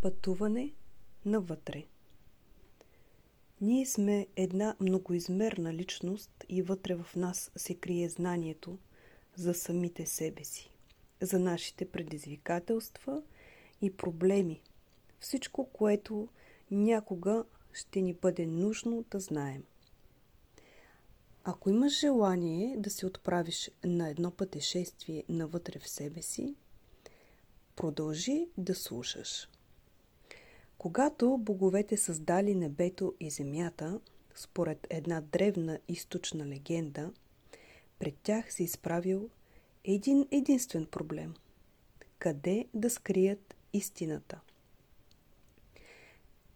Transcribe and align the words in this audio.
Пътуване 0.00 0.72
навътре 1.24 1.84
Ние 3.60 3.86
сме 3.86 4.26
една 4.36 4.76
многоизмерна 4.80 5.74
личност 5.74 6.44
и 6.48 6.62
вътре 6.62 6.94
в 6.94 7.16
нас 7.16 7.50
се 7.56 7.74
крие 7.74 8.08
знанието 8.08 8.78
за 9.36 9.54
самите 9.54 10.06
себе 10.06 10.44
си, 10.44 10.70
за 11.20 11.38
нашите 11.38 11.90
предизвикателства 11.90 13.22
и 13.82 13.96
проблеми, 13.96 14.62
всичко, 15.18 15.64
което 15.72 16.28
някога 16.70 17.44
ще 17.72 18.00
ни 18.00 18.14
бъде 18.14 18.46
нужно 18.46 19.04
да 19.10 19.20
знаем. 19.20 19.64
Ако 21.44 21.70
имаш 21.70 22.00
желание 22.00 22.76
да 22.78 22.90
се 22.90 23.06
отправиш 23.06 23.70
на 23.84 24.08
едно 24.08 24.30
пътешествие 24.30 25.24
навътре 25.28 25.78
в 25.78 25.88
себе 25.88 26.22
си, 26.22 26.54
продължи 27.76 28.48
да 28.58 28.74
слушаш. 28.74 29.48
Когато 30.80 31.38
боговете 31.38 31.96
създали 31.96 32.54
небето 32.54 33.14
и 33.20 33.30
земята, 33.30 34.00
според 34.34 34.86
една 34.90 35.20
древна 35.20 35.78
източна 35.88 36.46
легенда, 36.46 37.12
пред 37.98 38.14
тях 38.22 38.52
се 38.52 38.62
изправил 38.62 39.28
един 39.84 40.26
единствен 40.30 40.86
проблем– 40.86 41.34
къде 42.18 42.66
да 42.74 42.90
скрият 42.90 43.54
истината. 43.72 44.40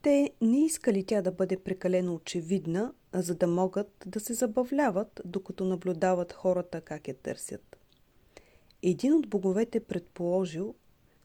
Те 0.03 0.31
не 0.41 0.65
искали 0.65 1.05
тя 1.05 1.23
да 1.23 1.33
бъде 1.33 1.57
прекалено 1.57 2.15
очевидна, 2.15 2.93
за 3.13 3.35
да 3.35 3.47
могат 3.47 4.05
да 4.07 4.21
се 4.21 4.35
забавляват, 4.35 5.21
докато 5.25 5.65
наблюдават 5.65 6.33
хората 6.33 6.81
как 6.81 7.09
я 7.09 7.15
търсят. 7.15 7.77
Един 8.83 9.13
от 9.13 9.29
боговете 9.29 9.81
предположил 9.81 10.75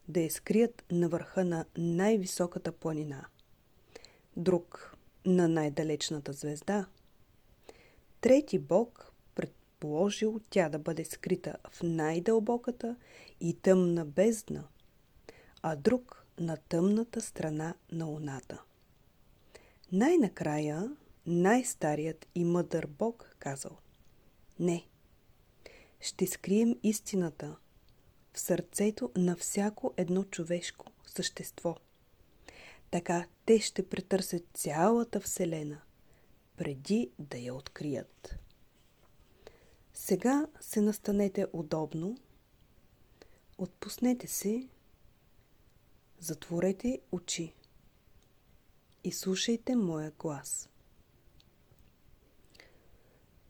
да 0.10 0.20
я 0.20 0.32
скрият 0.32 0.86
на 0.92 1.10
върха 1.10 1.46
на 1.46 1.66
най-високата 1.78 2.72
планина. 2.72 3.26
Друг 4.38 4.98
на 5.26 5.48
най-далечната 5.48 6.34
звезда. 6.34 6.88
Трети 8.22 8.60
бог 8.60 9.12
предположил 9.36 10.40
тя 10.50 10.70
да 10.70 10.80
бъде 10.80 11.06
скрита 11.06 11.56
в 11.72 11.84
най-дълбоката 11.84 12.96
и 13.42 13.54
тъмна 13.54 14.06
бездна, 14.06 14.68
а 15.62 15.76
друг 15.76 16.26
на 16.40 16.58
тъмната 16.58 17.22
страна 17.22 17.76
на 17.92 18.06
луната. 18.06 18.62
Най-накрая 19.92 20.92
най-старият 21.26 22.28
и 22.36 22.46
мъдър 22.46 22.88
Бог 22.88 23.36
казал 23.40 23.78
Не, 24.60 24.88
ще 26.00 26.28
скрием 26.28 26.76
истината 26.84 27.56
в 28.34 28.40
сърцето 28.40 29.12
на 29.16 29.36
всяко 29.36 29.94
едно 29.98 30.24
човешко 30.24 30.86
същество. 31.06 31.76
Така 32.92 33.28
те 33.46 33.60
ще 33.60 33.90
претърсят 33.90 34.44
цялата 34.54 35.20
Вселена, 35.20 35.82
преди 36.58 37.12
да 37.20 37.38
я 37.38 37.54
открият. 37.54 38.36
Сега 39.94 40.48
се 40.62 40.82
настанете 40.82 41.48
удобно, 41.54 42.18
отпуснете 43.58 44.28
се, 44.28 44.68
затворете 46.20 47.00
очи 47.12 47.54
и 49.04 49.12
слушайте 49.12 49.76
моя 49.76 50.12
глас. 50.12 50.70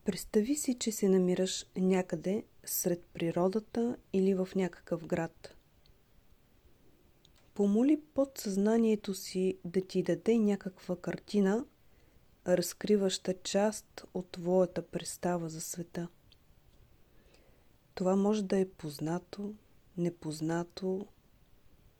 Представи 0.04 0.56
си, 0.56 0.74
че 0.80 0.92
се 0.92 1.10
намираш 1.10 1.66
някъде 1.78 2.44
сред 2.70 3.04
природата 3.14 3.98
или 4.14 4.34
в 4.34 4.50
някакъв 4.56 5.06
град. 5.06 5.56
Помоли 7.54 8.02
подсъзнанието 8.14 9.14
си 9.14 9.58
да 9.66 9.82
ти 9.82 10.04
даде 10.04 10.38
някаква 10.38 10.96
картина, 10.96 11.66
разкриваща 12.48 13.34
част 13.44 14.06
от 14.14 14.32
твоята 14.32 14.88
представа 14.88 15.50
за 15.50 15.62
света. 15.62 16.08
Това 17.96 18.16
може 18.16 18.44
да 18.44 18.58
е 18.58 18.70
познато, 18.70 19.54
непознато, 19.98 21.08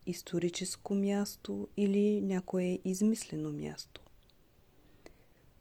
историческо 0.06 0.96
място 0.96 1.68
или 1.78 2.22
някое 2.22 2.80
измислено 2.86 3.52
място. 3.52 4.02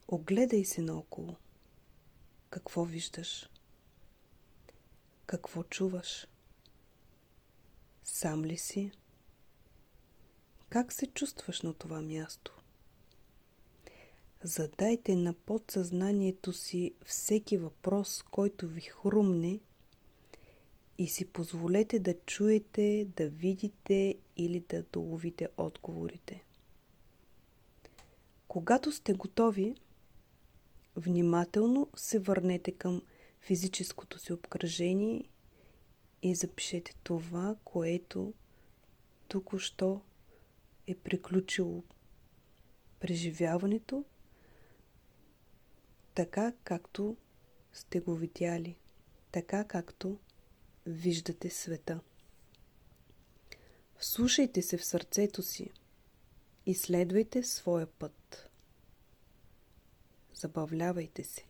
Огледай 0.09 0.65
се 0.65 0.83
наоколо. 0.83 1.37
Какво 2.50 2.84
виждаш? 2.84 3.50
Какво 5.28 5.62
чуваш? 5.62 6.27
Сам 8.05 8.44
ли 8.44 8.56
си? 8.56 8.91
Как 10.69 10.93
се 10.93 11.06
чувстваш 11.06 11.62
на 11.62 11.75
това 11.75 12.00
място? 12.00 12.59
Задайте 14.43 15.16
на 15.16 15.33
подсъзнанието 15.34 16.53
си 16.53 16.94
всеки 17.05 17.56
въпрос, 17.56 18.22
който 18.22 18.69
ви 18.69 18.81
хрумне 18.81 19.61
и 20.99 21.09
си 21.09 21.25
позволете 21.25 21.99
да 21.99 22.15
чуете, 22.27 23.09
да 23.16 23.28
видите 23.28 24.19
или 24.37 24.60
да 24.60 24.83
доловите 24.83 25.49
отговорите. 25.56 26.45
Когато 28.49 28.93
сте 28.93 29.12
готови, 29.12 29.75
внимателно 30.97 31.89
се 31.97 32.19
върнете 32.19 32.72
към 32.72 33.03
физическото 33.48 34.19
си 34.19 34.32
обкръжение 34.32 35.25
и 36.22 36.34
запишете 36.34 36.94
това, 37.03 37.56
което 37.64 38.34
току-що 39.28 40.00
е 40.86 40.94
приключило 40.94 41.82
преживяването, 43.00 44.04
така 46.14 46.53
както 46.64 47.16
сте 47.72 48.00
го 48.00 48.14
видяли, 48.14 48.76
така 49.32 49.65
както 49.65 50.19
виждате 50.86 51.50
света. 51.50 52.00
Вслушайте 53.98 54.62
се 54.62 54.76
в 54.76 54.84
сърцето 54.84 55.42
си 55.42 55.70
и 56.66 56.75
следвайте 56.75 57.42
своя 57.42 57.86
път. 57.86 58.50
Забавлявайте 60.34 61.25
се. 61.25 61.47